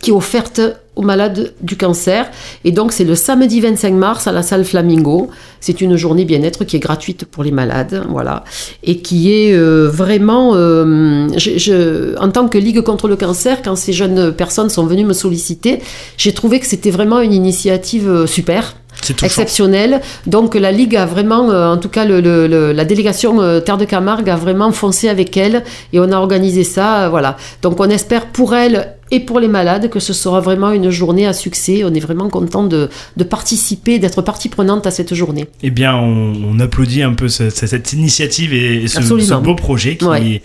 qui 0.00 0.10
est 0.10 0.14
offerte 0.14 0.60
aux 0.96 1.02
malades 1.02 1.54
du 1.60 1.76
cancer. 1.76 2.30
Et 2.64 2.72
donc, 2.72 2.92
c'est 2.92 3.04
le 3.04 3.14
samedi 3.14 3.60
25 3.60 3.94
mars 3.94 4.26
à 4.26 4.32
la 4.32 4.42
salle 4.42 4.64
Flamingo. 4.64 5.30
C'est 5.60 5.80
une 5.80 5.96
journée 5.96 6.24
bien-être 6.24 6.64
qui 6.64 6.76
est 6.76 6.80
gratuite 6.80 7.24
pour 7.24 7.42
les 7.42 7.50
malades, 7.50 8.04
voilà. 8.08 8.44
Et 8.82 8.98
qui 8.98 9.32
est 9.32 9.54
euh, 9.54 9.88
vraiment. 9.88 10.52
Euh, 10.54 11.28
je, 11.36 12.16
en 12.18 12.28
tant 12.28 12.48
que 12.48 12.58
Ligue 12.58 12.82
contre 12.82 13.08
le 13.08 13.16
cancer, 13.16 13.62
quand 13.62 13.76
ces 13.76 13.92
jeunes 13.92 14.32
personnes 14.32 14.70
sont 14.70 14.86
venues 14.86 15.04
me 15.04 15.12
solliciter, 15.12 15.80
j'ai 16.16 16.32
trouvé 16.32 16.60
que 16.60 16.66
c'était 16.66 16.90
vraiment 16.90 17.20
une 17.20 17.32
initiative 17.32 18.08
euh, 18.08 18.26
super. 18.26 18.76
exceptionnel. 19.22 20.00
Donc 20.26 20.54
la 20.54 20.70
Ligue 20.70 20.96
a 20.96 21.06
vraiment, 21.06 21.48
en 21.48 21.76
tout 21.78 21.88
cas 21.88 22.04
la 22.04 22.84
délégation 22.84 23.60
Terre 23.60 23.76
de 23.76 23.84
Camargue 23.84 24.30
a 24.30 24.36
vraiment 24.36 24.70
foncé 24.70 25.08
avec 25.08 25.36
elle 25.36 25.64
et 25.92 25.98
on 25.98 26.12
a 26.12 26.16
organisé 26.16 26.62
ça. 26.62 27.08
voilà. 27.08 27.36
Donc 27.60 27.80
on 27.80 27.90
espère 27.90 28.26
pour 28.26 28.54
elle 28.54 28.94
et 29.10 29.20
pour 29.20 29.40
les 29.40 29.48
malades 29.48 29.90
que 29.90 30.00
ce 30.00 30.12
sera 30.12 30.40
vraiment 30.40 30.70
une 30.72 30.90
journée 30.90 31.26
à 31.26 31.32
succès. 31.32 31.82
On 31.84 31.92
est 31.94 32.00
vraiment 32.00 32.28
content 32.28 32.64
de, 32.64 32.88
participer, 33.28 33.98
d'être 33.98 34.22
partie 34.22 34.48
prenante 34.48 34.86
à 34.86 34.90
cette 34.90 35.14
journée. 35.14 35.46
Eh 35.62 35.70
bien, 35.70 35.96
on, 35.96 36.58
applaudit 36.60 37.02
un 37.02 37.14
peu 37.14 37.28
cette 37.28 37.92
initiative 37.92 38.54
et, 38.54 38.86
ce, 38.86 39.34
beau 39.34 39.54
projet 39.56 39.96
qui, 39.96 40.40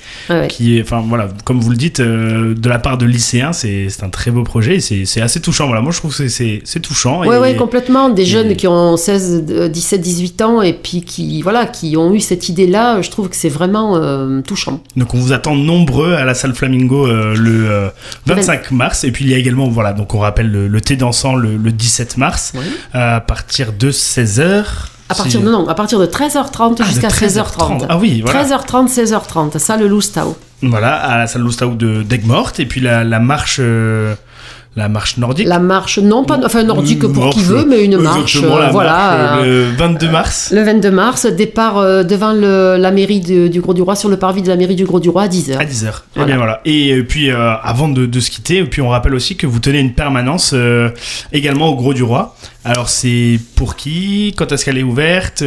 qui 0.50 0.78
est, 0.78 0.82
enfin 0.82 1.04
voilà, 1.08 1.30
comme 1.46 1.60
vous 1.60 1.70
le 1.70 1.78
dites, 1.78 2.00
euh, 2.00 2.56
de 2.56 2.68
la 2.70 2.80
part 2.80 2.98
de 2.98 3.06
lycéens, 3.06 3.54
c'est 3.54 3.88
un 4.02 4.10
très 4.10 4.32
beau 4.32 4.44
projet 4.44 4.80
c'est 4.80 5.22
assez 5.22 5.40
touchant. 5.40 5.68
Voilà, 5.68 5.82
moi 5.82 5.92
je 5.92 6.00
trouve 6.00 6.16
que 6.16 6.28
c'est 6.28 6.80
touchant. 6.82 7.22
Oui, 7.22 7.38
ouais, 7.38 7.56
complètement. 7.56 8.10
Des 8.10 8.26
jeunes 8.26 8.56
qui 8.56 8.68
ont 8.68 8.98
16, 8.98 9.70
17, 9.72 10.02
18 10.02 10.42
ans 10.42 10.62
et 10.62 10.74
puis 10.74 11.02
qui, 11.02 11.42
voilà, 11.42 11.66
qui 11.66 11.98
ont 11.98 12.14
eu 12.14 12.20
cette 12.20 12.50
idée-là, 12.50 13.02
je 13.02 13.10
trouve 13.10 13.30
que 13.30 13.36
c'est 13.36 13.50
vraiment 13.50 13.98
euh, 13.98 14.42
touchant. 14.42 14.82
Donc 14.96 15.14
on 15.14 15.18
vous 15.18 15.34
attend 15.34 15.56
nombreux 15.56 16.14
à 16.14 16.26
la 16.26 16.34
salle 16.34 16.54
Flamingo 16.54 17.08
euh, 17.08 17.36
le 17.36 17.90
25 18.26 18.49
mars. 18.72 19.04
Et 19.04 19.12
puis 19.12 19.26
il 19.26 19.32
y 19.32 19.34
a 19.34 19.38
également, 19.38 19.68
voilà, 19.70 19.94
donc 19.94 20.14
on 20.14 20.20
rappelle 20.20 20.52
le, 20.52 20.82
thé 20.82 20.96
dansant 20.96 21.36
le, 21.36 21.58
17 21.58 22.18
mars 22.18 22.54
à 22.94 23.22
partir 23.22 23.74
de 23.74 23.92
16h. 23.92 24.66
À 25.12 25.16
partir 25.16 25.42
de, 25.42 25.50
non, 25.50 25.68
à 25.68 25.74
partir 25.74 26.00
de 26.00 26.06
13h30 26.06 26.78
ah, 26.80 26.84
jusqu'à 26.86 27.08
16h30. 27.08 27.88
Ah 27.90 27.98
oui, 27.98 28.22
voilà. 28.22 28.44
13h30, 28.44 28.94
16h30, 28.94 29.58
salle 29.58 29.88
Loustau. 29.88 30.38
Voilà, 30.62 30.96
à 30.96 31.18
la 31.18 31.28
salle 31.28 31.42
Loustau 31.42 31.74
de 31.74 32.04
d'Egmort. 32.04 32.52
Et 32.60 32.66
puis 32.66 32.82
la, 32.82 33.04
la 33.04 33.20
marche. 33.20 33.58
Euh, 33.60 34.14
la 34.76 34.88
marche 34.88 35.18
nordique 35.18 35.48
La 35.48 35.58
marche, 35.58 35.98
non 35.98 36.24
pas, 36.24 36.40
enfin 36.46 36.64
nordique 36.64 37.06
pour 37.08 37.32
qui 37.32 37.42
veut, 37.42 37.66
mais 37.66 37.84
une 37.84 37.98
marche, 37.98 38.38
euh, 38.38 38.68
voilà. 38.72 39.40
Euh, 39.40 39.72
le 39.72 39.76
22 39.76 40.10
mars. 40.10 40.52
Le 40.54 40.62
22 40.62 40.92
mars, 40.92 41.26
départ 41.26 41.80
euh, 41.80 42.04
devant 42.04 42.34
le, 42.34 42.78
la 42.78 42.92
mairie 42.92 43.20
du 43.20 43.62
Gros-du-Roi, 43.62 43.96
sur 43.96 44.10
le 44.10 44.18
parvis 44.18 44.44
de 44.44 44.48
la 44.48 44.56
mairie 44.56 44.76
du 44.76 44.86
Gros-du-Roi 44.86 45.24
à 45.24 45.28
10h. 45.28 45.58
À 45.58 45.66
10h. 45.66 45.88
Et, 46.18 46.26
bien, 46.26 46.38
voilà. 46.38 46.62
et 46.66 47.02
puis, 47.04 47.32
avant 47.32 47.90
de, 47.90 48.06
de, 48.06 48.20
se 48.20 48.30
quitter, 48.30 48.64
puis 48.66 48.82
on 48.82 48.90
rappelle 48.90 49.16
aussi 49.16 49.36
que 49.36 49.48
vous 49.48 49.60
tenez 49.60 49.80
une 49.80 49.94
permanence 49.94 50.54
également 51.34 51.70
au 51.70 51.76
Gros-du-Roi. 51.76 52.36
Alors 52.66 52.90
c'est 52.90 53.40
pour 53.56 53.76
qui? 53.76 54.34
Quand 54.38 54.52
est-ce 54.52 54.66
qu'elle 54.66 54.78
est 54.78 54.84
ouverte 54.84 55.44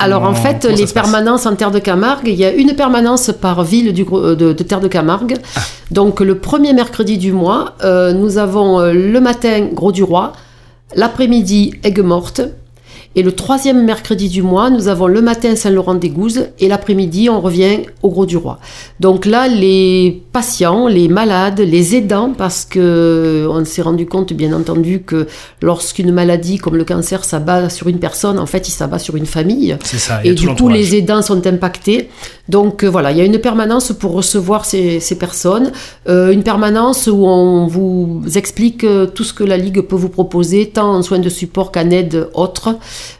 Alors 0.00 0.24
en 0.24 0.34
fait, 0.34 0.64
les 0.64 0.86
permanences 0.86 1.46
en 1.46 1.54
Terre 1.54 1.70
de 1.70 1.78
Camargue, 1.78 2.26
il 2.26 2.34
y 2.34 2.44
a 2.44 2.52
une 2.52 2.74
permanence 2.74 3.30
par 3.40 3.62
ville 3.62 3.92
du, 3.92 4.04
de, 4.04 4.34
de 4.34 4.62
Terre 4.64 4.80
de 4.80 4.88
Camargue. 4.88 5.36
Ah. 5.54 5.60
Donc 5.92 6.20
le 6.20 6.38
premier 6.38 6.72
mercredi 6.72 7.18
du 7.18 7.32
mois, 7.32 7.76
nous 7.84 8.38
avons 8.38 8.55
euh, 8.56 8.92
le 8.92 9.20
matin 9.20 9.68
Gros 9.72 9.92
du 9.92 10.02
Roi, 10.02 10.32
l'après-midi 10.94 11.74
Aigues 11.82 12.00
Morte, 12.02 12.40
et 13.16 13.22
le 13.22 13.32
troisième 13.32 13.82
mercredi 13.82 14.28
du 14.28 14.42
mois, 14.42 14.68
nous 14.68 14.88
avons 14.88 15.06
le 15.06 15.22
matin 15.22 15.56
Saint-Laurent-des-Gouzes 15.56 16.48
et 16.60 16.68
l'après-midi, 16.68 17.30
on 17.30 17.40
revient 17.40 17.78
au 18.02 18.10
Gros 18.10 18.26
du 18.26 18.36
Roi. 18.36 18.58
Donc 19.00 19.24
là, 19.24 19.48
les 19.48 20.22
patients, 20.32 20.86
les 20.86 21.08
malades, 21.08 21.60
les 21.60 21.96
aidants, 21.96 22.34
parce 22.36 22.66
que 22.66 23.48
on 23.50 23.64
s'est 23.64 23.80
rendu 23.80 24.04
compte, 24.04 24.34
bien 24.34 24.52
entendu, 24.52 25.00
que 25.00 25.26
lorsqu'une 25.62 26.12
maladie 26.12 26.58
comme 26.58 26.76
le 26.76 26.84
cancer 26.84 27.24
s'abat 27.24 27.70
sur 27.70 27.88
une 27.88 28.00
personne, 28.00 28.38
en 28.38 28.44
fait, 28.44 28.68
il 28.68 28.72
s'abat 28.72 28.98
sur 28.98 29.16
une 29.16 29.24
famille. 29.24 29.78
C'est 29.82 29.98
ça. 29.98 30.20
Et 30.22 30.34
du 30.34 30.48
coup, 30.48 30.68
les 30.68 30.94
aidants 30.94 31.22
sont 31.22 31.46
impactés. 31.46 32.10
Donc 32.48 32.84
euh, 32.84 32.88
voilà, 32.88 33.10
il 33.12 33.18
y 33.18 33.20
a 33.20 33.24
une 33.24 33.38
permanence 33.38 33.92
pour 33.92 34.12
recevoir 34.12 34.64
ces, 34.66 35.00
personnes, 35.18 35.72
euh, 36.08 36.32
une 36.32 36.42
permanence 36.42 37.06
où 37.06 37.26
on 37.26 37.66
vous 37.66 38.22
explique 38.34 38.84
euh, 38.84 39.06
tout 39.06 39.24
ce 39.24 39.32
que 39.32 39.42
la 39.42 39.56
Ligue 39.56 39.80
peut 39.80 39.96
vous 39.96 40.08
proposer, 40.08 40.66
tant 40.68 40.94
en 40.94 41.02
soins 41.02 41.18
de 41.18 41.28
support 41.28 41.72
qu'en 41.72 41.90
aide 41.90 42.28
autre. 42.34 42.76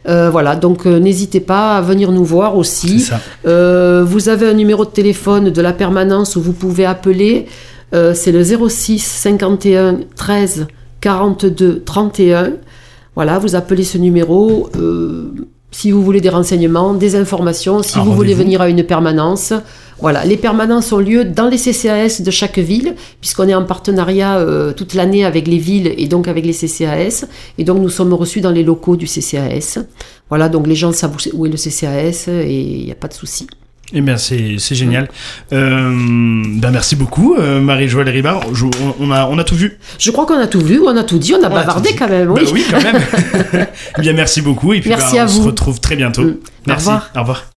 Euh, 0.08 0.30
voilà, 0.30 0.56
donc 0.56 0.86
euh, 0.86 0.98
n'hésitez 0.98 1.40
pas 1.40 1.76
à 1.76 1.80
venir 1.80 2.12
nous 2.12 2.24
voir 2.24 2.56
aussi. 2.56 3.08
Euh, 3.46 4.04
vous 4.06 4.28
avez 4.28 4.48
un 4.48 4.54
numéro 4.54 4.84
de 4.84 4.90
téléphone 4.90 5.50
de 5.50 5.62
la 5.62 5.72
permanence 5.72 6.36
où 6.36 6.40
vous 6.40 6.52
pouvez 6.52 6.84
appeler. 6.86 7.46
c'est 7.92 8.32
le 8.32 8.42
06 8.42 8.98
51 8.98 10.00
13 10.16 10.66
42 11.00 11.82
31. 11.84 12.52
Voilà, 13.14 13.38
vous 13.38 13.54
appelez 13.54 13.84
ce 13.84 13.98
numéro 13.98 14.70
si 15.70 15.90
vous 15.90 16.02
voulez 16.02 16.20
des 16.20 16.30
renseignements, 16.30 16.94
des 16.94 17.16
informations, 17.16 17.82
si 17.82 17.98
vous 17.98 18.14
voulez 18.14 18.34
venir 18.34 18.60
à 18.62 18.68
une 18.68 18.82
permanence. 18.84 19.52
Voilà, 19.98 20.24
les 20.24 20.36
permanences 20.36 20.92
ont 20.92 20.98
lieu 20.98 21.24
dans 21.24 21.48
les 21.48 21.56
CCAS 21.56 22.20
de 22.22 22.30
chaque 22.30 22.58
ville, 22.58 22.94
puisqu'on 23.20 23.48
est 23.48 23.54
en 23.54 23.64
partenariat 23.64 24.36
euh, 24.38 24.72
toute 24.72 24.94
l'année 24.94 25.24
avec 25.24 25.48
les 25.48 25.58
villes 25.58 25.94
et 25.96 26.06
donc 26.06 26.28
avec 26.28 26.44
les 26.44 26.52
CCAS. 26.52 27.26
Et 27.58 27.64
donc 27.64 27.78
nous 27.78 27.88
sommes 27.88 28.12
reçus 28.12 28.40
dans 28.40 28.50
les 28.50 28.62
locaux 28.62 28.96
du 28.96 29.06
CCAS. 29.06 29.78
Voilà, 30.28 30.48
donc 30.48 30.66
les 30.66 30.74
gens 30.74 30.92
savent 30.92 31.16
où 31.32 31.46
est 31.46 31.50
le 31.50 31.56
CCAS 31.56 32.28
et 32.28 32.60
il 32.60 32.84
n'y 32.84 32.92
a 32.92 32.96
pas 32.96 33.08
de 33.08 33.14
souci. 33.14 33.46
Eh 33.92 34.00
bien, 34.00 34.16
c'est, 34.16 34.58
génial. 34.58 35.08
Euh, 35.52 35.90
ben 35.90 36.70
merci 36.72 36.96
beaucoup, 36.96 37.36
euh, 37.38 37.60
Marie-Joëlle 37.60 38.08
Ribard. 38.08 38.40
on, 38.98 39.10
a, 39.12 39.26
on 39.26 39.38
a 39.38 39.44
tout 39.44 39.54
vu. 39.54 39.78
Je 39.98 40.10
crois 40.10 40.26
qu'on 40.26 40.38
a 40.38 40.48
tout 40.48 40.60
vu, 40.60 40.80
on 40.84 40.96
a 40.96 41.04
tout 41.04 41.18
dit, 41.18 41.34
on 41.34 41.44
a 41.44 41.48
bavardé 41.48 41.94
quand 41.96 42.08
même. 42.08 42.30
Oui, 42.32 42.42
ben 42.44 42.52
oui 42.52 42.64
quand 42.68 42.82
même. 42.82 43.00
eh 43.98 44.00
bien, 44.00 44.12
merci 44.12 44.42
beaucoup. 44.42 44.72
Et 44.72 44.80
puis, 44.80 44.90
merci 44.90 45.14
ben, 45.14 45.22
à 45.22 45.24
on 45.26 45.28
se 45.28 45.40
retrouve 45.40 45.80
très 45.80 45.94
bientôt. 45.94 46.24
Mm. 46.24 46.36
Merci. 46.66 46.88
Au 46.88 46.90
revoir. 46.90 47.10
Au 47.14 47.20
revoir. 47.20 47.55